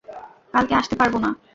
কালকে 0.53 0.73
আসতে 0.75 0.95
পারব 0.95 1.13
না। 1.23 1.29